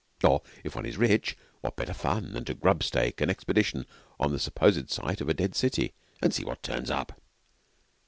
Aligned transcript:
Or, 0.23 0.41
if 0.63 0.75
one 0.75 0.87
is 0.87 0.97
rich, 0.97 1.37
what 1.59 1.75
better 1.75 1.93
fun 1.93 2.33
than 2.33 2.43
to 2.45 2.55
grub 2.55 2.81
stake 2.81 3.21
an 3.21 3.29
expedition 3.29 3.85
on 4.19 4.31
the 4.31 4.39
supposed 4.39 4.89
site 4.89 5.21
of 5.21 5.29
a 5.29 5.35
dead 5.35 5.53
city 5.53 5.93
and 6.23 6.33
see 6.33 6.43
what 6.43 6.63
turns 6.63 6.89
up? 6.89 7.21